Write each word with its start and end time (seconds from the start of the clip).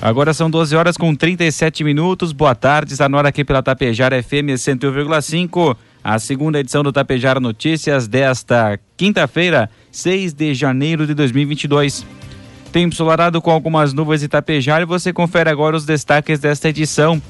Agora 0.00 0.32
são 0.32 0.48
12 0.48 0.76
horas 0.76 0.96
com 0.96 1.12
37 1.12 1.82
minutos. 1.82 2.32
Boa 2.32 2.54
tarde, 2.54 2.92
está 2.92 3.08
na 3.08 3.18
hora 3.18 3.28
aqui 3.30 3.44
pela 3.44 3.62
Tapejara 3.62 4.22
FM 4.22 4.54
101,5. 4.54 5.76
A 6.04 6.18
segunda 6.20 6.60
edição 6.60 6.84
do 6.84 6.92
Tapejara 6.92 7.40
Notícias 7.40 8.06
desta 8.06 8.78
quinta-feira, 8.96 9.68
6 9.90 10.32
de 10.32 10.54
janeiro 10.54 11.04
de 11.04 11.14
2022. 11.14 12.06
Tempo 12.70 12.94
solarado 12.94 13.42
com 13.42 13.50
algumas 13.50 13.92
nuvens 13.92 14.20
de 14.20 14.28
Tapejara 14.28 14.82
e 14.82 14.86
você 14.86 15.12
confere 15.12 15.50
agora 15.50 15.76
os 15.76 15.84
destaques 15.84 16.38
desta 16.38 16.68
edição. 16.68 17.20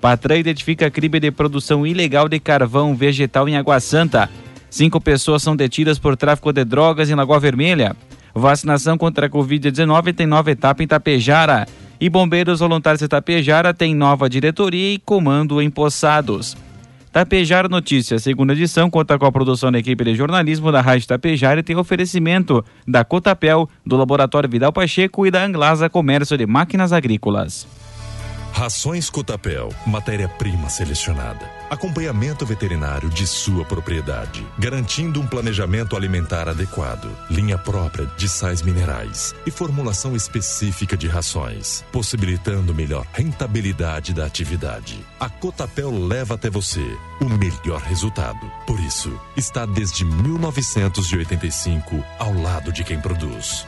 Patran 0.00 0.38
identifica 0.38 0.90
crime 0.90 1.20
de 1.20 1.30
produção 1.30 1.86
ilegal 1.86 2.26
de 2.26 2.40
carvão 2.40 2.96
vegetal 2.96 3.46
em 3.48 3.56
Água 3.56 3.80
Santa. 3.80 4.30
Cinco 4.70 4.98
pessoas 4.98 5.42
são 5.42 5.54
detidas 5.54 5.98
por 5.98 6.16
tráfico 6.16 6.52
de 6.54 6.64
drogas 6.64 7.10
em 7.10 7.14
Lagoa 7.14 7.38
Vermelha. 7.38 7.94
Vacinação 8.34 8.96
contra 8.96 9.26
a 9.26 9.30
Covid-19 9.30 10.14
tem 10.14 10.26
nova 10.26 10.50
etapa 10.50 10.82
em 10.82 10.86
Tapejara. 10.86 11.66
E 12.00 12.08
Bombeiros 12.08 12.60
Voluntários 12.60 13.00
de 13.00 13.08
Tapejara 13.08 13.74
tem 13.74 13.92
nova 13.92 14.30
diretoria 14.30 14.94
e 14.94 14.98
comando 14.98 15.60
empossados. 15.60 16.56
Tapejara 17.10 17.68
Notícias, 17.68 18.22
segunda 18.22 18.52
edição, 18.52 18.88
conta 18.88 19.18
com 19.18 19.26
a 19.26 19.32
produção 19.32 19.72
da 19.72 19.80
equipe 19.80 20.04
de 20.04 20.14
jornalismo 20.14 20.70
da 20.70 20.80
Rádio 20.80 21.08
Tapejara 21.08 21.58
e 21.58 21.62
tem 21.64 21.74
oferecimento 21.74 22.64
da 22.86 23.04
Cotapel, 23.04 23.68
do 23.84 23.96
Laboratório 23.96 24.48
Vidal 24.48 24.72
Pacheco 24.72 25.26
e 25.26 25.30
da 25.30 25.42
Anglasa 25.42 25.88
Comércio 25.88 26.38
de 26.38 26.46
Máquinas 26.46 26.92
Agrícolas. 26.92 27.66
Rações 28.58 29.08
Cotapel, 29.08 29.72
matéria-prima 29.86 30.68
selecionada. 30.68 31.48
Acompanhamento 31.70 32.44
veterinário 32.44 33.08
de 33.08 33.24
sua 33.24 33.64
propriedade, 33.64 34.44
garantindo 34.58 35.20
um 35.20 35.26
planejamento 35.28 35.94
alimentar 35.94 36.48
adequado, 36.48 37.08
linha 37.30 37.56
própria 37.56 38.06
de 38.16 38.28
sais 38.28 38.60
minerais 38.60 39.32
e 39.46 39.52
formulação 39.52 40.16
específica 40.16 40.96
de 40.96 41.06
rações, 41.06 41.84
possibilitando 41.92 42.74
melhor 42.74 43.06
rentabilidade 43.12 44.12
da 44.12 44.26
atividade. 44.26 45.06
A 45.20 45.28
Cotapel 45.28 45.92
leva 45.92 46.34
até 46.34 46.50
você 46.50 46.98
o 47.20 47.28
melhor 47.28 47.80
resultado. 47.82 48.50
Por 48.66 48.80
isso, 48.80 49.16
está 49.36 49.66
desde 49.66 50.04
1985 50.04 52.04
ao 52.18 52.34
lado 52.34 52.72
de 52.72 52.82
quem 52.82 52.98
produz. 52.98 53.64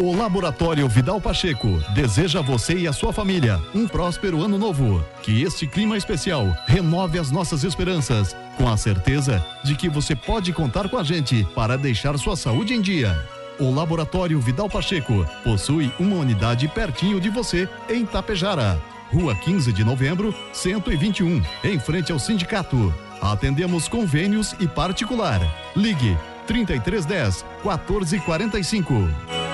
O 0.00 0.14
Laboratório 0.14 0.88
Vidal 0.88 1.20
Pacheco 1.20 1.82
deseja 1.92 2.38
a 2.38 2.42
você 2.42 2.78
e 2.78 2.86
a 2.86 2.92
sua 2.92 3.12
família 3.12 3.60
um 3.74 3.88
próspero 3.88 4.44
ano 4.44 4.56
novo. 4.56 5.04
Que 5.24 5.42
este 5.42 5.66
clima 5.66 5.96
especial 5.96 6.56
renove 6.68 7.18
as 7.18 7.32
nossas 7.32 7.64
esperanças, 7.64 8.36
com 8.56 8.68
a 8.68 8.76
certeza 8.76 9.44
de 9.64 9.74
que 9.74 9.88
você 9.88 10.14
pode 10.14 10.52
contar 10.52 10.88
com 10.88 10.96
a 10.96 11.02
gente 11.02 11.44
para 11.52 11.76
deixar 11.76 12.16
sua 12.16 12.36
saúde 12.36 12.74
em 12.74 12.80
dia. 12.80 13.20
O 13.58 13.74
Laboratório 13.74 14.38
Vidal 14.38 14.70
Pacheco 14.70 15.26
possui 15.42 15.92
uma 15.98 16.14
unidade 16.14 16.68
pertinho 16.68 17.20
de 17.20 17.28
você, 17.28 17.68
em 17.90 18.06
Tapejara. 18.06 18.80
Rua 19.12 19.34
15 19.34 19.72
de 19.72 19.82
novembro, 19.82 20.32
121, 20.52 21.42
em 21.64 21.80
frente 21.80 22.12
ao 22.12 22.20
sindicato. 22.20 22.94
Atendemos 23.20 23.88
convênios 23.88 24.54
e 24.60 24.68
particular. 24.68 25.40
Ligue 25.74 26.16
3310 26.46 27.44
1445. 27.64 29.47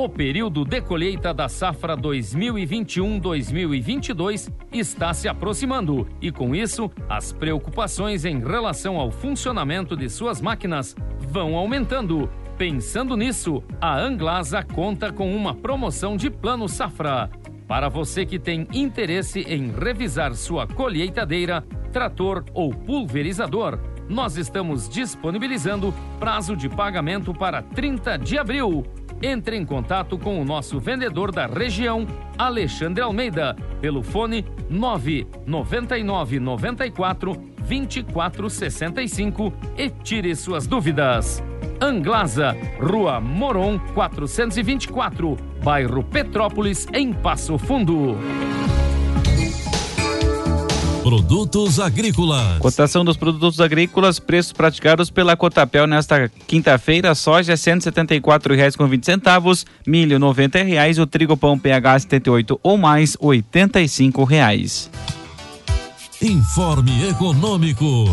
O 0.00 0.08
período 0.08 0.64
de 0.64 0.80
colheita 0.80 1.34
da 1.34 1.48
safra 1.48 1.96
2021-2022 1.96 4.48
está 4.72 5.12
se 5.12 5.26
aproximando 5.26 6.06
e, 6.22 6.30
com 6.30 6.54
isso, 6.54 6.88
as 7.08 7.32
preocupações 7.32 8.24
em 8.24 8.38
relação 8.38 8.96
ao 8.96 9.10
funcionamento 9.10 9.96
de 9.96 10.08
suas 10.08 10.40
máquinas 10.40 10.94
vão 11.18 11.56
aumentando. 11.56 12.30
Pensando 12.56 13.16
nisso, 13.16 13.60
a 13.80 13.98
Anglasa 13.98 14.62
conta 14.62 15.12
com 15.12 15.34
uma 15.34 15.52
promoção 15.52 16.16
de 16.16 16.30
plano 16.30 16.68
safra. 16.68 17.28
Para 17.66 17.88
você 17.88 18.24
que 18.24 18.38
tem 18.38 18.68
interesse 18.72 19.40
em 19.40 19.72
revisar 19.72 20.32
sua 20.36 20.64
colheitadeira, 20.64 21.64
trator 21.90 22.44
ou 22.54 22.72
pulverizador, 22.72 23.80
nós 24.08 24.36
estamos 24.36 24.88
disponibilizando 24.88 25.92
prazo 26.20 26.54
de 26.54 26.68
pagamento 26.68 27.34
para 27.34 27.62
30 27.62 28.16
de 28.16 28.38
abril 28.38 28.84
entre 29.22 29.56
em 29.56 29.64
contato 29.64 30.18
com 30.18 30.40
o 30.40 30.44
nosso 30.44 30.78
vendedor 30.78 31.32
da 31.32 31.46
região, 31.46 32.06
Alexandre 32.36 33.02
Almeida, 33.02 33.56
pelo 33.80 34.02
fone 34.02 34.44
999 34.70 36.38
94 36.40 37.34
2465 37.66 39.52
e 39.76 39.90
tire 39.90 40.34
suas 40.34 40.66
dúvidas. 40.66 41.42
Anglasa, 41.80 42.56
Rua 42.80 43.20
Moron 43.20 43.78
424, 43.94 45.36
bairro 45.62 46.02
Petrópolis, 46.02 46.86
em 46.92 47.12
Passo 47.12 47.56
Fundo. 47.58 48.16
Produtos 51.08 51.80
agrícolas. 51.80 52.58
Cotação 52.58 53.02
dos 53.02 53.16
produtos 53.16 53.62
agrícolas, 53.62 54.18
preços 54.18 54.52
praticados 54.52 55.08
pela 55.08 55.34
Cotapel 55.38 55.86
nesta 55.86 56.30
quinta-feira: 56.46 57.14
soja 57.14 57.52
R$ 57.52 57.56
174,20 57.56 59.02
centavos, 59.02 59.64
milho 59.86 60.18
90 60.18 60.62
reais, 60.64 60.98
o 60.98 61.06
trigo 61.06 61.34
pão 61.34 61.58
PH 61.58 62.00
78 62.00 62.60
ou 62.62 62.76
mais 62.76 63.16
85 63.18 64.22
reais. 64.22 64.90
Informe 66.20 67.08
Econômico. 67.08 68.04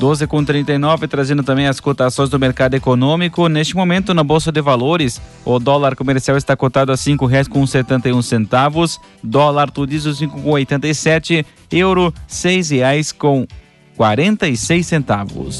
12 0.00 0.26
com 0.26 0.42
39, 0.42 1.06
trazendo 1.06 1.42
também 1.42 1.66
as 1.66 1.78
cotações 1.78 2.30
do 2.30 2.38
mercado 2.38 2.72
econômico. 2.72 3.48
Neste 3.48 3.76
momento, 3.76 4.14
na 4.14 4.24
Bolsa 4.24 4.50
de 4.50 4.62
Valores, 4.62 5.20
o 5.44 5.58
dólar 5.58 5.94
comercial 5.94 6.38
está 6.38 6.56
cotado 6.56 6.90
a 6.90 6.96
cinco 6.96 7.26
reais 7.26 7.46
com 7.46 7.66
setenta 7.66 8.08
e 8.08 8.12
um 8.14 8.22
centavos, 8.22 8.98
dólar 9.22 9.70
tu 9.70 9.86
diz 9.86 10.04
cinco 10.16 10.40
com 10.40 10.52
oitenta 10.52 10.88
e 10.88 10.94
sete, 10.94 11.44
euro 11.70 12.14
seis 12.26 12.70
reais 12.70 13.12
com 13.12 13.46
quarenta 13.94 14.48
e 14.48 14.56
seis 14.56 14.86
centavos. 14.86 15.58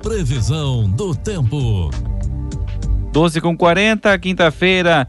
Previsão 0.00 0.88
do 0.88 1.16
tempo. 1.16 1.90
12 3.12 3.40
com 3.40 3.56
40, 3.56 4.16
quinta-feira 4.20 5.08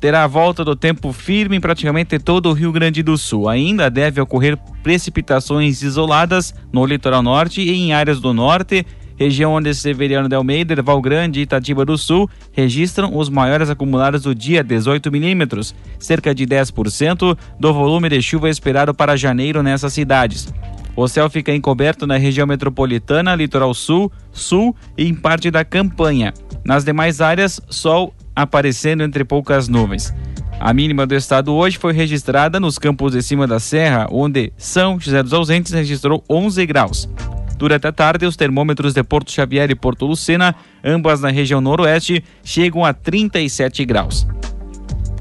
terá 0.00 0.24
a 0.24 0.26
volta 0.26 0.64
do 0.64 0.74
tempo 0.74 1.12
firme 1.12 1.56
em 1.56 1.60
praticamente 1.60 2.18
todo 2.18 2.48
o 2.48 2.52
Rio 2.52 2.72
Grande 2.72 3.02
do 3.02 3.18
Sul. 3.18 3.48
Ainda 3.48 3.90
deve 3.90 4.20
ocorrer 4.20 4.56
precipitações 4.82 5.82
isoladas 5.82 6.54
no 6.72 6.84
litoral 6.86 7.22
norte 7.22 7.60
e 7.60 7.70
em 7.70 7.92
áreas 7.92 8.18
do 8.18 8.32
norte, 8.32 8.86
região 9.16 9.52
onde 9.52 9.74
Severiano 9.74 10.30
de 10.30 10.34
Almeida, 10.34 10.72
Erval 10.72 11.02
Grande 11.02 11.40
e 11.40 11.42
Itatiba 11.42 11.84
do 11.84 11.98
Sul 11.98 12.28
registram 12.50 13.14
os 13.14 13.28
maiores 13.28 13.68
acumulados 13.68 14.22
do 14.22 14.34
dia, 14.34 14.64
18 14.64 15.12
milímetros, 15.12 15.74
cerca 15.98 16.34
de 16.34 16.46
10% 16.46 17.36
do 17.58 17.74
volume 17.74 18.08
de 18.08 18.22
chuva 18.22 18.48
esperado 18.48 18.94
para 18.94 19.18
janeiro 19.18 19.62
nessas 19.62 19.92
cidades. 19.92 20.48
O 20.96 21.06
céu 21.06 21.28
fica 21.30 21.54
encoberto 21.54 22.06
na 22.06 22.16
região 22.16 22.46
metropolitana, 22.46 23.34
litoral 23.34 23.74
sul, 23.74 24.10
sul 24.32 24.74
e 24.96 25.06
em 25.06 25.14
parte 25.14 25.50
da 25.50 25.64
campanha. 25.64 26.32
Nas 26.64 26.84
demais 26.84 27.20
áreas, 27.20 27.60
sol 27.68 28.14
aparecendo 28.42 29.02
entre 29.02 29.24
poucas 29.24 29.68
nuvens. 29.68 30.14
A 30.58 30.74
mínima 30.74 31.06
do 31.06 31.14
estado 31.14 31.54
hoje 31.54 31.78
foi 31.78 31.92
registrada 31.92 32.60
nos 32.60 32.78
campos 32.78 33.12
de 33.12 33.22
cima 33.22 33.46
da 33.46 33.58
serra, 33.58 34.06
onde 34.10 34.52
São 34.58 35.00
José 35.00 35.22
dos 35.22 35.32
Ausentes 35.32 35.72
registrou 35.72 36.22
11 36.28 36.66
graus. 36.66 37.08
Durante 37.56 37.86
a 37.86 37.92
tarde, 37.92 38.26
os 38.26 38.36
termômetros 38.36 38.92
de 38.92 39.02
Porto 39.02 39.30
Xavier 39.30 39.70
e 39.70 39.74
Porto 39.74 40.06
Lucena, 40.06 40.54
ambas 40.84 41.20
na 41.20 41.30
região 41.30 41.60
noroeste, 41.60 42.22
chegam 42.42 42.84
a 42.84 42.92
37 42.92 43.84
graus. 43.84 44.26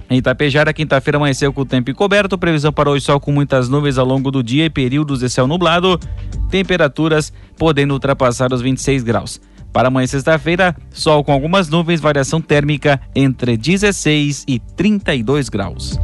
Em 0.09 0.17
Itapejara, 0.17 0.73
quinta-feira 0.73 1.17
amanheceu 1.17 1.53
com 1.53 1.61
o 1.61 1.65
tempo 1.65 1.91
encoberto, 1.91 2.37
previsão 2.37 2.73
para 2.73 2.89
hoje 2.89 3.05
sol 3.05 3.19
com 3.19 3.31
muitas 3.31 3.69
nuvens 3.69 3.97
ao 3.97 4.05
longo 4.05 4.31
do 4.31 4.41
dia 4.41 4.65
e 4.65 4.69
períodos 4.69 5.19
de 5.19 5.29
céu 5.29 5.45
nublado, 5.45 5.99
temperaturas 6.49 7.31
podendo 7.57 7.93
ultrapassar 7.93 8.51
os 8.51 8.61
26 8.61 9.03
graus. 9.03 9.39
Para 9.71 9.89
amanhã, 9.89 10.07
sexta-feira, 10.07 10.75
sol 10.89 11.23
com 11.23 11.31
algumas 11.31 11.69
nuvens, 11.69 12.01
variação 12.01 12.41
térmica 12.41 12.99
entre 13.15 13.55
16 13.55 14.45
e 14.47 14.59
32 14.59 15.49
graus. 15.49 15.99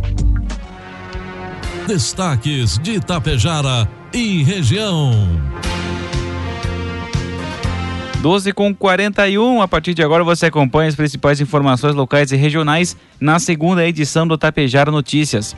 Destaques 1.87 2.79
de 2.79 2.93
Itapejara 2.93 3.87
e 4.13 4.43
região. 4.43 5.11
12 8.25 8.53
com 8.53 8.73
41. 8.73 9.61
A 9.61 9.67
partir 9.67 9.93
de 9.93 10.01
agora 10.01 10.23
você 10.23 10.47
acompanha 10.47 10.89
as 10.89 10.95
principais 10.95 11.39
informações 11.39 11.93
locais 11.93 12.31
e 12.31 12.35
regionais 12.35 12.97
na 13.19 13.37
segunda 13.37 13.85
edição 13.85 14.27
do 14.27 14.35
Tapejar 14.35 14.89
Notícias. 14.89 15.55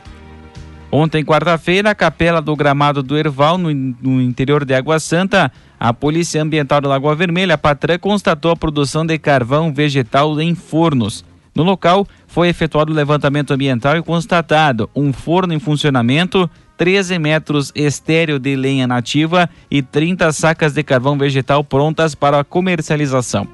Ontem, 0.91 1.23
quarta-feira, 1.23 1.89
a 1.89 1.95
capela 1.95 2.41
do 2.41 2.55
gramado 2.55 3.03
do 3.03 3.17
Erval, 3.17 3.57
no, 3.57 3.73
no, 3.73 4.21
interior 4.21 4.63
de 4.63 4.73
Água 4.73 4.99
Santa, 4.99 5.51
a 5.77 5.93
Polícia 5.93 6.41
Ambiental 6.41 6.79
da 6.79 6.87
Lagoa 6.87 7.13
Vermelha, 7.13 7.55
a 7.55 7.57
Patran, 7.57 7.99
constatou 7.99 8.51
a 8.51 8.55
produção 8.55 9.05
de 9.05 9.17
carvão 9.17 9.73
vegetal 9.73 10.39
em 10.39 10.55
fornos. 10.55 11.25
No 11.53 11.63
local, 11.63 12.07
foi 12.25 12.47
efetuado 12.47 12.93
o 12.93 12.95
levantamento 12.95 13.51
ambiental 13.51 13.97
e 13.97 14.01
constatado 14.01 14.89
um 14.95 15.11
forno 15.11 15.53
em 15.53 15.59
funcionamento, 15.59 16.49
13 16.77 17.19
metros 17.19 17.71
estéreo 17.75 18.39
de 18.39 18.55
lenha 18.55 18.87
nativa 18.87 19.49
e 19.69 19.81
30 19.81 20.31
sacas 20.31 20.73
de 20.73 20.83
carvão 20.83 21.17
vegetal 21.17 21.63
prontas 21.63 22.15
para 22.15 22.43
comercialização. 22.43 23.47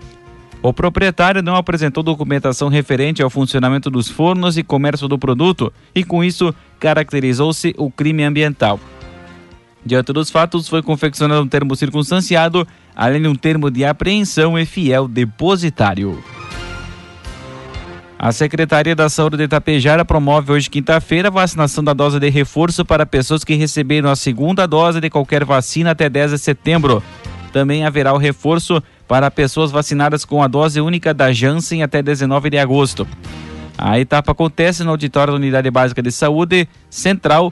O 0.63 0.71
proprietário 0.71 1.43
não 1.43 1.57
apresentou 1.57 2.01
documentação 2.01 2.69
referente 2.69 3.21
ao 3.21 3.29
funcionamento 3.29 3.89
dos 3.89 4.09
fornos 4.09 4.57
e 4.57 4.63
comércio 4.63 5.09
do 5.09 5.19
produto 5.19 5.73
e, 5.93 6.05
com 6.05 6.23
isso, 6.23 6.55
caracterizou-se 6.79 7.75
o 7.77 7.91
crime 7.91 8.23
ambiental. 8.23 8.79
Diante 9.85 10.13
dos 10.13 10.29
fatos, 10.29 10.69
foi 10.69 10.81
confeccionado 10.81 11.41
um 11.41 11.47
termo 11.49 11.75
circunstanciado, 11.75 12.65
além 12.95 13.23
de 13.23 13.27
um 13.27 13.35
termo 13.35 13.69
de 13.69 13.83
apreensão 13.83 14.57
e 14.57 14.65
fiel 14.65 15.05
depositário. 15.05 16.23
A 18.17 18.31
Secretaria 18.31 18.95
da 18.95 19.09
Saúde 19.09 19.35
de 19.35 19.43
Itapejara 19.43 20.05
promove 20.05 20.53
hoje, 20.53 20.69
quinta-feira, 20.69 21.27
a 21.27 21.31
vacinação 21.31 21.83
da 21.83 21.91
dose 21.91 22.21
de 22.21 22.29
reforço 22.29 22.85
para 22.85 23.05
pessoas 23.05 23.43
que 23.43 23.55
receberam 23.55 24.09
a 24.09 24.15
segunda 24.15 24.65
dose 24.65 25.01
de 25.01 25.09
qualquer 25.09 25.43
vacina 25.43 25.91
até 25.91 26.09
10 26.09 26.31
de 26.31 26.37
setembro. 26.37 27.03
Também 27.51 27.85
haverá 27.85 28.13
o 28.13 28.17
reforço 28.17 28.81
para 29.07 29.29
pessoas 29.29 29.71
vacinadas 29.71 30.25
com 30.25 30.41
a 30.41 30.47
dose 30.47 30.79
única 30.79 31.13
da 31.13 31.31
Janssen 31.31 31.83
até 31.83 32.01
19 32.01 32.49
de 32.49 32.57
agosto. 32.57 33.07
A 33.77 33.99
etapa 33.99 34.31
acontece 34.31 34.83
no 34.83 34.91
auditório 34.91 35.33
da 35.33 35.37
Unidade 35.37 35.69
Básica 35.69 36.01
de 36.01 36.11
Saúde 36.11 36.67
Central, 36.89 37.51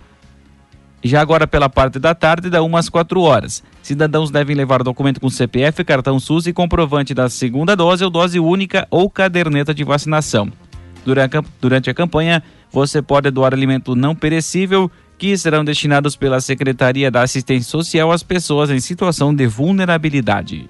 já 1.03 1.19
agora 1.19 1.48
pela 1.48 1.68
parte 1.68 1.98
da 1.98 2.13
tarde, 2.13 2.50
da 2.50 2.62
umas 2.62 2.88
4 2.88 3.19
horas. 3.21 3.63
Cidadãos 3.81 4.30
devem 4.30 4.56
levar 4.56 4.83
documento 4.83 5.19
com 5.19 5.30
CPF, 5.30 5.83
cartão 5.83 6.19
SUS 6.19 6.45
e 6.45 6.53
comprovante 6.53 7.13
da 7.13 7.27
segunda 7.27 7.75
dose 7.75 8.04
ou 8.04 8.09
dose 8.12 8.39
única 8.39 8.88
ou 8.92 9.09
caderneta 9.09 9.74
de 9.74 9.83
vacinação. 9.83 10.51
Durante 11.59 11.89
a 11.89 11.94
campanha, 11.94 12.44
você 12.71 13.01
pode 13.01 13.31
doar 13.31 13.51
alimento 13.54 13.95
não 13.95 14.13
perecível 14.13 14.92
que 15.18 15.36
serão 15.36 15.65
destinados 15.65 16.15
pela 16.15 16.39
Secretaria 16.39 17.09
da 17.09 17.24
Assistência 17.24 17.69
Social 17.69 18.12
às 18.12 18.21
pessoas 18.21 18.69
em 18.69 18.80
situação 18.80 19.33
de 19.33 19.47
vulnerabilidade. 19.47 20.69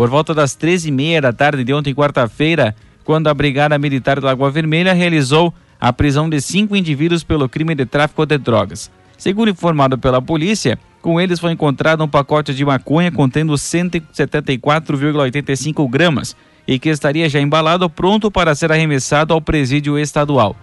Por 0.00 0.08
volta 0.08 0.32
das 0.32 0.56
13h30 0.56 1.20
da 1.20 1.30
tarde 1.30 1.62
de 1.62 1.74
ontem, 1.74 1.94
quarta-feira, 1.94 2.74
quando 3.04 3.26
a 3.26 3.34
Brigada 3.34 3.78
Militar 3.78 4.18
da 4.18 4.28
Lagoa 4.28 4.50
Vermelha 4.50 4.94
realizou 4.94 5.52
a 5.78 5.92
prisão 5.92 6.26
de 6.26 6.40
cinco 6.40 6.74
indivíduos 6.74 7.22
pelo 7.22 7.46
crime 7.50 7.74
de 7.74 7.84
tráfico 7.84 8.24
de 8.24 8.38
drogas. 8.38 8.90
Segundo 9.18 9.50
informado 9.50 9.98
pela 9.98 10.22
polícia, 10.22 10.78
com 11.02 11.20
eles 11.20 11.38
foi 11.38 11.52
encontrado 11.52 12.02
um 12.02 12.08
pacote 12.08 12.54
de 12.54 12.64
maconha 12.64 13.12
contendo 13.12 13.52
174,85 13.52 15.90
gramas 15.90 16.34
e 16.66 16.78
que 16.78 16.88
estaria 16.88 17.28
já 17.28 17.38
embalado 17.38 17.90
pronto 17.90 18.30
para 18.30 18.54
ser 18.54 18.72
arremessado 18.72 19.34
ao 19.34 19.42
presídio 19.42 19.98
estadual. 19.98 20.56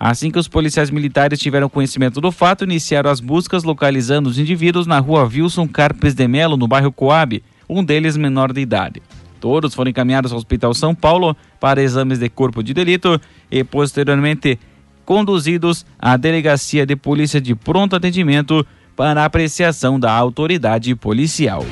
Assim 0.00 0.30
que 0.30 0.38
os 0.38 0.48
policiais 0.48 0.90
militares 0.90 1.38
tiveram 1.38 1.68
conhecimento 1.68 2.22
do 2.22 2.32
fato, 2.32 2.64
iniciaram 2.64 3.10
as 3.10 3.20
buscas 3.20 3.64
localizando 3.64 4.30
os 4.30 4.38
indivíduos 4.38 4.86
na 4.86 4.98
rua 4.98 5.28
Wilson 5.30 5.68
Carpes 5.68 6.14
de 6.14 6.26
Melo, 6.26 6.56
no 6.56 6.66
bairro 6.66 6.90
Coab, 6.90 7.42
um 7.68 7.84
deles 7.84 8.16
menor 8.16 8.52
de 8.52 8.60
idade. 8.60 9.02
Todos 9.40 9.74
foram 9.74 9.90
encaminhados 9.90 10.32
ao 10.32 10.38
Hospital 10.38 10.74
São 10.74 10.94
Paulo 10.94 11.36
para 11.60 11.82
exames 11.82 12.18
de 12.18 12.28
corpo 12.28 12.62
de 12.62 12.74
delito 12.74 13.20
e 13.50 13.62
posteriormente 13.62 14.58
conduzidos 15.04 15.86
à 15.98 16.16
Delegacia 16.16 16.84
de 16.84 16.96
Polícia 16.96 17.40
de 17.40 17.54
Pronto 17.54 17.96
Atendimento 17.96 18.66
para 18.96 19.24
apreciação 19.24 19.98
da 19.98 20.12
autoridade 20.12 20.94
policial. 20.94 21.64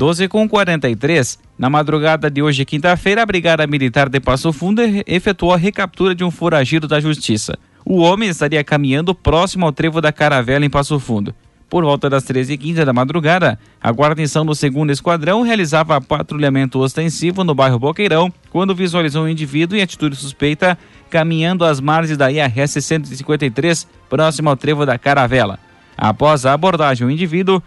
12 0.00 0.28
com 0.28 0.48
43. 0.48 1.38
Na 1.58 1.68
madrugada 1.68 2.30
de 2.30 2.42
hoje, 2.42 2.64
quinta-feira, 2.64 3.22
a 3.22 3.26
Brigada 3.26 3.66
Militar 3.66 4.08
de 4.08 4.18
Passo 4.18 4.50
Fundo 4.50 4.80
efetuou 5.06 5.52
a 5.52 5.58
recaptura 5.58 6.14
de 6.14 6.24
um 6.24 6.30
foragido 6.30 6.88
da 6.88 7.00
Justiça. 7.00 7.58
O 7.84 7.98
homem 7.98 8.30
estaria 8.30 8.64
caminhando 8.64 9.14
próximo 9.14 9.66
ao 9.66 9.72
trevo 9.72 10.00
da 10.00 10.10
Caravela 10.10 10.64
em 10.64 10.70
Passo 10.70 10.98
Fundo. 10.98 11.34
Por 11.70 11.84
volta 11.84 12.10
das 12.10 12.24
13h15 12.24 12.84
da 12.84 12.92
madrugada, 12.92 13.56
a 13.80 13.92
guarnição 13.92 14.44
do 14.44 14.52
2 14.52 14.90
Esquadrão 14.90 15.42
realizava 15.42 16.00
patrulhamento 16.00 16.80
ostensivo 16.80 17.44
no 17.44 17.54
bairro 17.54 17.78
Boqueirão 17.78 18.32
quando 18.50 18.74
visualizou 18.74 19.22
um 19.22 19.28
indivíduo 19.28 19.78
em 19.78 19.80
atitude 19.80 20.16
suspeita 20.16 20.76
caminhando 21.08 21.64
às 21.64 21.80
margens 21.80 22.18
da 22.18 22.30
IRS 22.30 22.82
153, 22.82 23.86
próximo 24.08 24.50
ao 24.50 24.56
trevo 24.56 24.84
da 24.84 24.98
Caravela. 24.98 25.60
Após 25.96 26.44
a 26.44 26.54
abordagem, 26.54 27.06
o 27.06 27.10
indivíduo, 27.10 27.62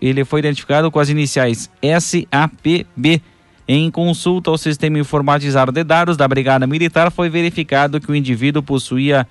ele 0.00 0.24
foi 0.24 0.40
identificado 0.40 0.90
com 0.90 0.98
as 0.98 1.10
iniciais 1.10 1.70
SAPB. 1.82 3.20
Em 3.68 3.90
consulta 3.90 4.50
ao 4.50 4.56
sistema 4.56 4.98
informatizado 4.98 5.70
de 5.70 5.84
dados 5.84 6.16
da 6.16 6.26
Brigada 6.26 6.66
Militar, 6.66 7.10
foi 7.10 7.28
verificado 7.28 8.00
que 8.00 8.10
o 8.10 8.14
indivíduo 8.14 8.62
possuía, 8.62 9.26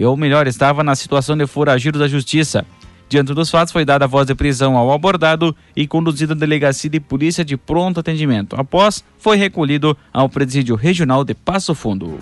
ou 0.00 0.16
melhor, 0.16 0.46
estava 0.46 0.82
na 0.82 0.94
situação 0.94 1.36
de 1.36 1.46
foragido 1.46 1.98
da 1.98 2.08
Justiça. 2.08 2.64
Diante 3.08 3.32
dos 3.32 3.50
fatos, 3.50 3.72
foi 3.72 3.84
dada 3.84 4.04
a 4.04 4.08
voz 4.08 4.26
de 4.26 4.34
prisão 4.34 4.76
ao 4.76 4.90
abordado 4.90 5.54
e 5.76 5.86
conduzido 5.86 6.32
à 6.32 6.36
delegacia 6.36 6.90
de 6.90 6.98
polícia 6.98 7.44
de 7.44 7.56
pronto 7.56 8.00
atendimento. 8.00 8.56
Após, 8.56 9.04
foi 9.18 9.36
recolhido 9.36 9.96
ao 10.12 10.28
presídio 10.28 10.74
regional 10.74 11.24
de 11.24 11.34
Passo 11.34 11.74
Fundo. 11.74 12.18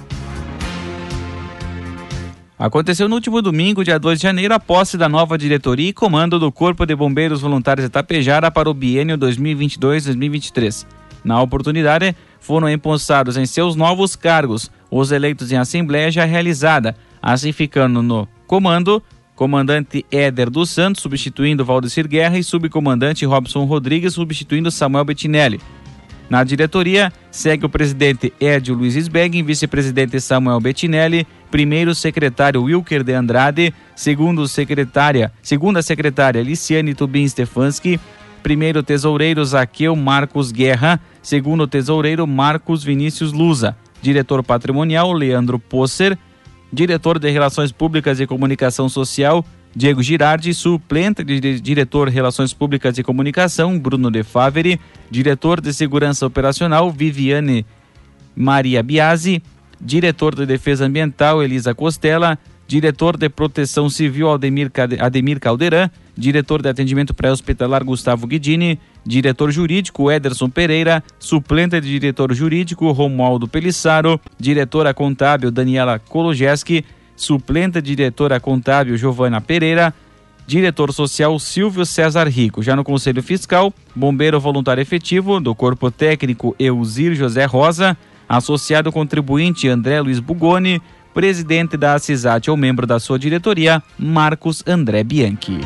Aconteceu 2.59 3.09
no 3.09 3.17
último 3.17 3.43
domingo, 3.43 3.83
dia 3.83 3.99
2 3.99 4.19
de 4.19 4.23
janeiro, 4.23 4.55
a 4.55 4.61
posse 4.61 4.97
da 4.97 5.09
nova 5.09 5.37
diretoria 5.37 5.89
e 5.89 5.93
comando 5.93 6.39
do 6.39 6.53
Corpo 6.53 6.87
de 6.87 6.95
Bombeiros 6.95 7.41
Voluntários 7.41 7.85
de 7.85 7.91
Tapejara 7.91 8.51
para 8.51 8.71
o 8.71 8.75
biênio 8.75 9.19
2022-2023. 9.19 10.87
Na 11.25 11.41
oportunidade, 11.41 12.15
foram 12.39 12.69
empossados 12.69 13.37
em 13.37 13.47
seus 13.47 13.75
novos 13.75 14.15
cargos 14.15 14.71
os 14.91 15.11
eleitos 15.11 15.51
em 15.51 15.57
assembleia 15.57 16.11
já 16.11 16.25
realizada, 16.25 16.95
assim 17.21 17.51
ficando 17.51 18.03
no 18.03 18.29
comando 18.47 19.03
comandante 19.35 20.05
Éder 20.11 20.49
dos 20.51 20.71
Santos, 20.71 21.03
substituindo 21.03 21.65
Valdecir 21.65 22.07
Guerra, 22.07 22.39
e 22.39 22.45
subcomandante 22.45 23.27
Robson 23.27 23.65
Rodrigues, 23.65 24.15
substituindo 24.15 24.71
Samuel 24.71 25.05
Bettinelli. 25.05 25.61
Na 26.29 26.43
diretoria, 26.43 27.13
segue 27.31 27.67
o 27.67 27.69
presidente 27.69 28.33
Edio 28.41 28.75
Luiz 28.75 28.95
Sbeg, 28.95 29.43
vice-presidente 29.43 30.19
Samuel 30.21 30.59
Bettinelli, 30.61 31.27
primeiro 31.51 31.95
secretário 31.95 32.63
Wilker 32.63 33.05
de 33.05 33.15
Andrade, 33.15 33.75
segundo 33.95 34.49
secretária, 34.49 35.31
segunda 35.43 35.83
secretária 35.83 36.43
Liciane 36.43 36.95
Tubin 36.95 37.29
Stefanski, 37.29 38.01
primeiro 38.43 38.83
tesoureiro 38.83 39.45
Zaqueu 39.45 39.95
Marcos 39.95 40.51
Guerra, 40.51 40.99
segundo 41.23 41.67
tesoureiro 41.67 42.27
Marcos 42.27 42.83
Vinícius 42.83 43.33
Luza, 43.33 43.77
diretor 44.01 44.43
patrimonial 44.43 45.13
Leandro 45.13 45.59
Posser, 45.59 46.19
diretor 46.75 47.19
de 47.19 47.31
Relações 47.31 47.73
Públicas 47.73 48.21
e 48.21 48.27
Comunicação 48.27 48.89
Social 48.89 49.45
Diego 49.77 50.03
Girardi, 50.03 50.55
suplente 50.55 51.25
de 51.25 51.61
diretor 51.61 52.09
de 52.09 52.15
Relações 52.15 52.53
Públicas 52.55 52.97
e 52.97 53.03
Comunicação, 53.03 53.77
Bruno 53.77 54.09
De 54.09 54.23
Faveri, 54.23 54.81
diretor 55.11 55.61
de 55.61 55.75
Segurança 55.75 56.25
Operacional, 56.25 56.93
Viviane 56.93 57.67
Maria 58.37 58.85
Biasi, 58.85 59.43
diretor 59.81 60.35
de 60.37 60.47
Defesa 60.47 60.87
Ambiental, 60.87 61.43
Elisa 61.43 61.75
Costela, 61.75 62.39
diretor 62.67 63.17
de 63.17 63.29
Proteção 63.29 63.89
Civil, 63.89 64.31
Ademir, 64.31 64.71
Ademir 65.01 65.39
Caldeirão, 65.39 65.91
diretor 66.17 66.63
de 66.63 66.69
Atendimento 66.69 67.13
Pré-Hospitalar, 67.13 67.85
Gustavo 67.85 68.27
Guidini, 68.27 68.79
diretor 69.05 69.51
jurídico, 69.51 70.11
Ederson 70.11 70.49
Pereira, 70.49 71.03
suplente 71.19 71.81
de 71.81 71.89
diretor 71.89 72.33
jurídico, 72.35 72.91
Romualdo 72.93 73.47
Pelissaro, 73.49 74.21
diretora 74.39 74.95
contábil, 74.95 75.51
Daniela 75.51 75.99
Kologeski, 75.99 76.85
suplente 77.17 77.83
diretora 77.83 78.41
contábil 78.41 78.97
Giovana 78.97 79.41
Pereira, 79.41 79.95
diretor 80.47 80.93
social 80.93 81.39
Silvio 81.39 81.85
César 81.85 82.29
Rico. 82.29 82.63
Já 82.63 82.77
no 82.77 82.85
Conselho 82.85 83.23
Fiscal, 83.23 83.73
bombeiro 83.95 84.41
voluntário 84.41 84.83
efetivo 84.83 85.41
do 85.41 85.55
Corpo 85.55 85.91
Técnico 85.91 86.55
Eusir 86.59 87.17
José 87.17 87.45
Rosa, 87.45 87.97
associado 88.29 88.93
contribuinte 88.93 89.69
André 89.69 90.01
Luiz 90.01 90.21
Bugoni, 90.21 90.81
presidente 91.15 91.77
da 91.77 91.97
CISAT 91.99 92.51
ou 92.51 92.57
membro 92.57 92.87
da 92.87 92.99
sua 92.99 93.19
diretoria, 93.19 93.81
Marcos 93.97 94.65
André 94.67 95.05
Bianchi. 95.05 95.61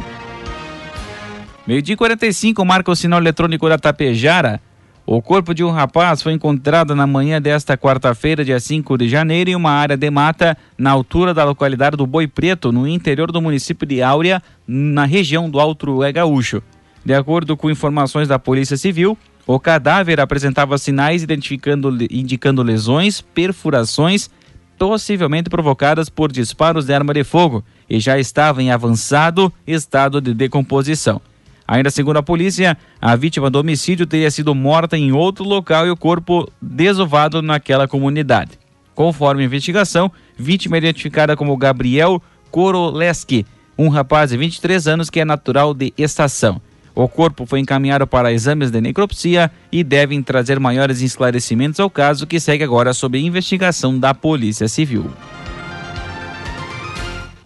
Meio 1.67 1.81
dia 1.83 1.97
45 1.97 2.65
marca 2.65 2.91
o 2.91 2.97
sinal 2.97 3.19
eletrônico 3.19 3.69
da 3.69 3.79
Tapejara. 3.79 4.61
O 5.07 5.23
corpo 5.23 5.55
de 5.55 5.65
um 5.65 5.71
rapaz 5.71 6.21
foi 6.23 6.35
encontrado 6.35 6.95
na 6.95 7.07
manhã 7.07 7.41
desta 7.41 7.79
quarta-feira, 7.79 8.45
dia 8.45 8.61
5 8.61 8.99
de 8.99 9.09
janeiro, 9.09 9.49
em 9.49 9.57
uma 9.57 9.71
área 9.71 9.97
de 9.97 10.11
mata 10.11 10.57
na 10.77 10.91
altura 10.91 11.33
da 11.33 11.45
localidade 11.45 11.97
do 11.97 12.07
Boi 12.07 12.27
Preto, 12.27 12.71
no 12.71 12.87
interior 12.87 13.33
do 13.33 13.41
município 13.41 13.87
de 13.87 14.03
Áurea, 14.03 14.43
na 14.67 15.07
região 15.07 15.49
do 15.49 15.59
Alto 15.59 16.05
é 16.05 16.13
Gaúcho. 16.13 16.63
De 17.03 17.15
acordo 17.15 17.57
com 17.57 17.71
informações 17.71 18.29
da 18.29 18.39
Polícia 18.39 18.77
Civil, 18.77 19.17
o 19.47 19.59
cadáver 19.59 20.21
apresentava 20.21 20.77
sinais 20.77 21.23
identificando, 21.23 21.97
indicando 22.11 22.63
lesões, 22.63 23.23
perfurações, 23.23 24.29
possivelmente 24.79 25.51
provocadas 25.51 26.09
por 26.09 26.31
disparos 26.31 26.87
de 26.87 26.95
arma 26.95 27.13
de 27.13 27.25
fogo, 27.25 27.65
e 27.91 27.99
já 27.99 28.19
estava 28.19 28.63
em 28.63 28.71
avançado 28.71 29.53
estado 29.67 30.21
de 30.21 30.33
decomposição. 30.33 31.21
Ainda 31.67 31.91
segundo 31.91 32.17
a 32.17 32.23
polícia, 32.23 32.79
a 33.01 33.15
vítima 33.15 33.51
do 33.51 33.59
homicídio 33.59 34.07
teria 34.07 34.31
sido 34.31 34.55
morta 34.55 34.97
em 34.97 35.13
outro 35.13 35.45
local 35.45 35.87
e 35.87 35.91
o 35.91 35.97
corpo 35.97 36.51
desovado 36.63 37.43
naquela 37.43 37.87
comunidade. 37.87 38.53
Conforme 38.95 39.43
a 39.43 39.47
investigação, 39.47 40.11
vítima 40.37 40.79
identificada 40.79 41.37
como 41.37 41.57
Gabriel 41.57 42.23
Koroleski, 42.51 43.45
um 43.77 43.89
rapaz 43.89 44.31
de 44.31 44.37
23 44.37 44.89
anos 44.89 45.11
que 45.11 45.21
é 45.21 45.25
natural 45.25 45.75
de 45.75 45.93
estação. 45.99 46.61
O 46.99 47.07
corpo 47.07 47.47
foi 47.47 47.61
encaminhado 47.61 48.09
para 48.09 48.33
exames 48.33 48.73
de 48.73 48.81
necropsia 48.81 49.53
e 49.71 49.85
devem 49.85 50.21
trazer 50.21 50.59
maiores 50.59 51.01
esclarecimentos 51.01 51.79
ao 51.79 51.89
caso 51.89 52.27
que 52.27 52.41
segue 52.41 52.65
agora 52.65 52.93
sob 52.93 53.17
investigação 53.17 53.97
da 53.97 54.13
Polícia 54.13 54.67
Civil. 54.67 55.09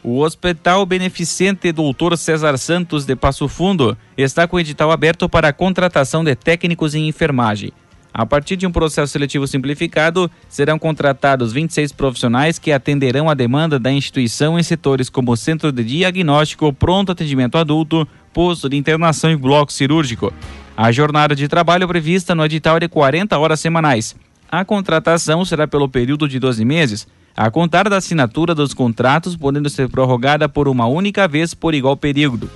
O 0.03 0.21
Hospital 0.21 0.87
Beneficente 0.87 1.71
Doutor 1.71 2.17
César 2.17 2.57
Santos 2.57 3.05
de 3.05 3.15
Passo 3.15 3.47
Fundo 3.47 3.95
está 4.17 4.49
com 4.49 4.59
edital 4.59 4.91
aberto 4.91 5.29
para 5.29 5.49
a 5.49 5.53
contratação 5.53 6.25
de 6.25 6.35
técnicos 6.35 6.95
em 6.95 7.07
enfermagem. 7.07 7.75
A 8.15 8.27
partir 8.27 8.57
de 8.57 8.67
um 8.67 8.73
processo 8.73 9.13
seletivo 9.13 9.47
simplificado, 9.47 10.31
serão 10.49 10.79
contratados 10.79 11.53
26 11.53 11.93
profissionais 11.93 12.59
que 12.59 12.71
atenderão 12.71 13.31
a 13.31 13.35
demanda 13.35 13.79
da 13.79 13.91
instituição 13.91 14.59
em 14.59 14.63
setores 14.63 15.09
como 15.09 15.37
centro 15.37 15.73
de 15.73 15.83
diagnóstico, 15.83 16.73
pronto 16.73 17.13
atendimento 17.13 17.57
adulto, 17.57 18.07
posto 18.33 18.69
de 18.69 18.77
internação 18.77 19.31
e 19.31 19.37
bloco 19.37 19.73
cirúrgico. 19.73 20.33
A 20.77 20.93
jornada 20.93 21.35
de 21.35 21.49
trabalho 21.49 21.89
prevista 21.89 22.35
no 22.35 22.45
edital 22.45 22.77
é 22.77 22.81
de 22.81 22.89
40 22.89 23.39
horas 23.39 23.61
semanais. 23.61 24.15
A 24.51 24.65
contratação 24.65 25.45
será 25.45 25.67
pelo 25.67 25.89
período 25.89 26.29
de 26.29 26.39
12 26.39 26.65
meses 26.65 27.07
a 27.35 27.51
contar 27.51 27.89
da 27.89 27.97
assinatura 27.97 28.55
dos 28.55 28.75
contratos, 28.75 29.37
podendo 29.37 29.71
ser 29.71 29.89
prorrogada 29.89 30.51
por 30.51 30.69
uma 30.69 30.87
única 30.87 31.27
vez 31.27 31.55
por 31.55 31.73
igual 31.73 31.97
período. 31.97 32.51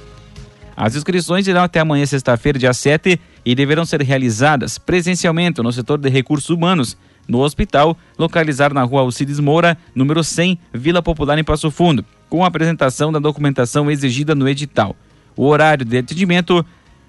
As 0.76 0.94
inscrições 0.94 1.46
irão 1.46 1.62
até 1.62 1.80
amanhã, 1.80 2.04
sexta-feira, 2.04 2.58
dia 2.58 2.74
7, 2.74 3.18
e 3.44 3.54
deverão 3.54 3.86
ser 3.86 4.02
realizadas 4.02 4.76
presencialmente 4.76 5.62
no 5.62 5.72
setor 5.72 5.96
de 5.96 6.10
recursos 6.10 6.50
humanos, 6.50 6.96
no 7.26 7.40
hospital, 7.40 7.96
localizado 8.18 8.74
na 8.74 8.82
rua 8.82 9.00
Alcides 9.00 9.40
Moura, 9.40 9.78
número 9.94 10.22
100, 10.22 10.58
Vila 10.74 11.02
Popular 11.02 11.38
em 11.38 11.44
Passo 11.44 11.70
Fundo, 11.70 12.04
com 12.28 12.44
a 12.44 12.48
apresentação 12.48 13.10
da 13.10 13.18
documentação 13.18 13.90
exigida 13.90 14.34
no 14.34 14.46
edital. 14.46 14.94
O 15.34 15.46
horário 15.46 15.84
de 15.84 15.96
atendimento 15.96 16.64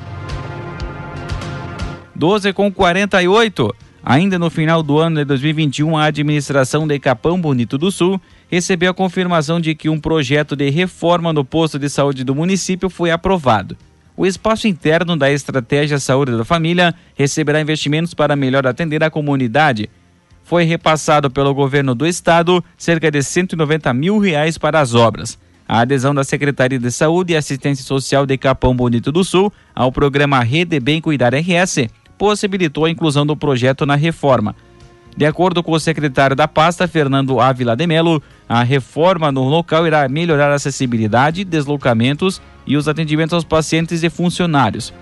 12 2.15 2.53
com 2.53 2.71
48. 2.71 3.75
Ainda 4.03 4.39
no 4.39 4.49
final 4.49 4.81
do 4.81 4.97
ano 4.99 5.17
de 5.17 5.25
2021, 5.25 5.97
a 5.97 6.05
administração 6.05 6.87
de 6.87 6.97
Capão 6.97 7.39
Bonito 7.39 7.77
do 7.77 7.91
Sul 7.91 8.19
recebeu 8.49 8.91
a 8.91 8.93
confirmação 8.93 9.59
de 9.59 9.75
que 9.75 9.89
um 9.89 9.99
projeto 9.99 10.55
de 10.55 10.69
reforma 10.69 11.33
no 11.33 11.43
posto 11.43 11.77
de 11.77 11.89
saúde 11.89 12.23
do 12.23 12.33
município 12.33 12.89
foi 12.89 13.11
aprovado 13.11 13.75
o 14.17 14.25
espaço 14.25 14.67
interno 14.67 15.15
da 15.15 15.31
Estratégia 15.31 15.99
Saúde 15.99 16.35
da 16.35 16.43
Família 16.43 16.95
receberá 17.15 17.61
investimentos 17.61 18.15
para 18.15 18.35
melhor 18.35 18.65
atender 18.65 19.03
a 19.03 19.11
comunidade. 19.11 19.87
Foi 20.47 20.63
repassado 20.63 21.29
pelo 21.29 21.53
governo 21.53 21.93
do 21.93 22.07
estado 22.07 22.63
cerca 22.77 23.11
de 23.11 23.21
190 23.21 23.93
mil 23.93 24.17
reais 24.17 24.57
para 24.57 24.79
as 24.79 24.95
obras. 24.95 25.37
A 25.67 25.81
adesão 25.81 26.15
da 26.15 26.23
Secretaria 26.23 26.79
de 26.79 26.89
Saúde 26.89 27.33
e 27.33 27.35
Assistência 27.35 27.83
Social 27.83 28.25
de 28.25 28.37
Capão 28.37 28.73
Bonito 28.73 29.11
do 29.11 29.25
Sul 29.25 29.51
ao 29.75 29.91
programa 29.91 30.41
Rede 30.41 30.79
Bem 30.79 31.01
Cuidar 31.01 31.33
RS 31.35 31.89
possibilitou 32.17 32.85
a 32.85 32.89
inclusão 32.89 33.25
do 33.25 33.35
projeto 33.35 33.85
na 33.85 33.95
reforma. 33.95 34.55
De 35.17 35.25
acordo 35.25 35.61
com 35.61 35.73
o 35.73 35.79
secretário 35.81 36.33
da 36.33 36.47
pasta, 36.47 36.87
Fernando 36.87 37.41
Ávila 37.41 37.75
de 37.75 37.85
Melo, 37.85 38.23
a 38.47 38.63
reforma 38.63 39.29
no 39.33 39.43
local 39.49 39.85
irá 39.85 40.07
melhorar 40.07 40.49
a 40.49 40.55
acessibilidade, 40.55 41.43
deslocamentos 41.43 42.41
e 42.65 42.77
os 42.77 42.87
atendimentos 42.87 43.33
aos 43.33 43.43
pacientes 43.43 44.01
e 44.01 44.09
funcionários. 44.09 44.93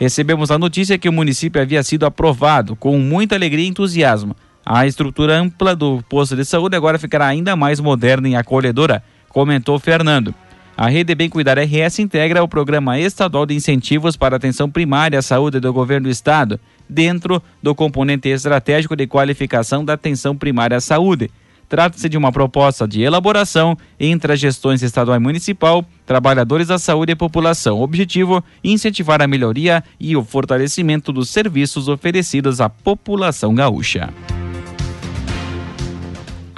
Recebemos 0.00 0.50
a 0.50 0.58
notícia 0.58 0.98
que 0.98 1.08
o 1.08 1.12
município 1.12 1.62
havia 1.62 1.82
sido 1.84 2.06
aprovado 2.06 2.74
com 2.74 2.98
muita 2.98 3.36
alegria 3.36 3.64
e 3.64 3.68
entusiasmo. 3.68 4.34
A 4.70 4.86
estrutura 4.86 5.34
ampla 5.34 5.74
do 5.74 6.04
posto 6.10 6.36
de 6.36 6.44
saúde 6.44 6.76
agora 6.76 6.98
ficará 6.98 7.26
ainda 7.26 7.56
mais 7.56 7.80
moderna 7.80 8.28
e 8.28 8.36
acolhedora, 8.36 9.02
comentou 9.30 9.78
Fernando. 9.78 10.34
A 10.76 10.90
Rede 10.90 11.14
Bem 11.14 11.30
Cuidar 11.30 11.58
RS 11.58 12.00
integra 12.00 12.42
o 12.42 12.48
Programa 12.48 12.98
Estadual 12.98 13.46
de 13.46 13.54
Incentivos 13.54 14.14
para 14.14 14.36
Atenção 14.36 14.68
Primária 14.68 15.20
à 15.20 15.22
Saúde 15.22 15.58
do 15.58 15.72
Governo 15.72 16.04
do 16.04 16.10
Estado, 16.10 16.60
dentro 16.86 17.42
do 17.62 17.74
componente 17.74 18.28
estratégico 18.28 18.94
de 18.94 19.06
qualificação 19.06 19.82
da 19.82 19.94
atenção 19.94 20.36
primária 20.36 20.76
à 20.76 20.80
saúde, 20.82 21.30
Trata-se 21.68 22.08
de 22.08 22.16
uma 22.16 22.32
proposta 22.32 22.88
de 22.88 23.02
elaboração 23.02 23.76
entre 24.00 24.32
as 24.32 24.40
gestões 24.40 24.82
estadual 24.82 25.18
e 25.18 25.20
municipal, 25.20 25.84
trabalhadores 26.06 26.68
da 26.68 26.78
saúde 26.78 27.12
e 27.12 27.14
população. 27.14 27.82
Objetivo: 27.82 28.42
incentivar 28.64 29.20
a 29.20 29.26
melhoria 29.26 29.84
e 30.00 30.16
o 30.16 30.24
fortalecimento 30.24 31.12
dos 31.12 31.28
serviços 31.28 31.86
oferecidos 31.86 32.58
à 32.58 32.70
população 32.70 33.54
gaúcha. 33.54 34.08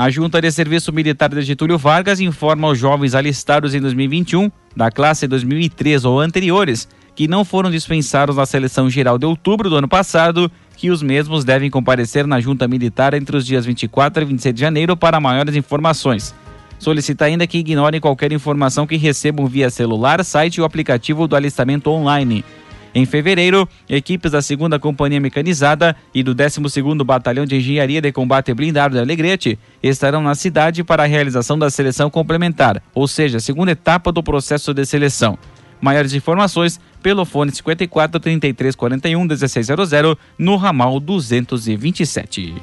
A 0.01 0.09
Junta 0.09 0.41
de 0.41 0.51
Serviço 0.51 0.95
Militar 0.95 1.29
de 1.29 1.43
Getúlio 1.43 1.77
Vargas 1.77 2.21
informa 2.21 2.67
aos 2.67 2.79
jovens 2.79 3.15
alistados 3.15 3.75
em 3.75 3.83
2021, 3.83 4.51
da 4.75 4.91
classe 4.91 5.29
2003 5.29 6.07
ou 6.07 6.19
anteriores, 6.19 6.89
que 7.15 7.29
não 7.29 7.45
foram 7.45 7.71
dispensados 7.71 8.37
na 8.37 8.47
seleção 8.47 8.89
geral 8.89 9.19
de 9.19 9.27
outubro 9.27 9.69
do 9.69 9.77
ano 9.77 9.87
passado, 9.87 10.51
que 10.75 10.89
os 10.91 11.03
mesmos 11.03 11.45
devem 11.45 11.69
comparecer 11.69 12.27
na 12.27 12.41
junta 12.41 12.67
militar 12.67 13.13
entre 13.13 13.37
os 13.37 13.45
dias 13.45 13.67
24 13.67 14.23
e 14.23 14.25
26 14.25 14.55
de 14.55 14.61
janeiro 14.63 14.97
para 14.97 15.21
maiores 15.21 15.55
informações. 15.55 16.35
Solicita 16.79 17.27
ainda 17.27 17.47
que 17.47 17.59
ignorem 17.59 18.01
qualquer 18.01 18.33
informação 18.33 18.87
que 18.87 18.97
recebam 18.97 19.45
via 19.47 19.69
celular, 19.69 20.25
site 20.25 20.63
ou 20.63 20.67
aplicativo 20.67 21.29
do 21.29 21.37
alistamento 21.37 21.91
online. 21.91 22.43
Em 22.93 23.07
fevereiro, 23.07 23.69
equipes 23.89 24.33
da 24.33 24.39
2 24.39 24.81
Companhia 24.81 25.21
Mecanizada 25.21 25.95
e 26.13 26.23
do 26.23 26.35
12º 26.35 27.05
Batalhão 27.05 27.45
de 27.45 27.57
Engenharia 27.57 28.01
de 28.01 28.11
Combate 28.11 28.53
Blindado 28.53 28.97
de 28.97 29.01
Alegrete 29.01 29.59
estarão 29.81 30.23
na 30.23 30.35
cidade 30.35 30.83
para 30.83 31.05
a 31.05 31.07
realização 31.07 31.57
da 31.57 31.71
seleção 31.71 32.11
complementar, 32.11 32.83
ou 32.93 33.07
seja, 33.07 33.39
a 33.39 33.41
segunda 33.41 33.71
etapa 33.71 34.11
do 34.11 34.23
processo 34.23 34.75
de 34.75 34.85
seleção. 34.85 35.39
Maiores 35.81 36.13
informações 36.13 36.81
pelo 37.01 37.25
fone 37.25 37.53
54 37.53 38.21
33 38.21 38.75
41 38.75 39.21
1600 39.21 39.91
no 40.37 40.57
ramal 40.57 40.99
227. 40.99 42.55